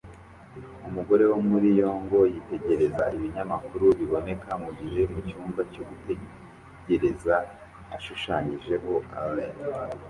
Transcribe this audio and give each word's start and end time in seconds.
Umugore 0.87 1.23
wo 1.31 1.39
muri 1.49 1.69
yong 1.79 2.09
yitegereza 2.33 3.03
ibinyamakuru 3.15 3.85
biboneka 3.99 4.51
mugihe 4.63 5.01
mucyumba 5.11 5.61
cyo 5.73 5.83
gutegereza 5.89 7.35
ashushanyijeho 7.95 8.91
"Alain 9.19 9.55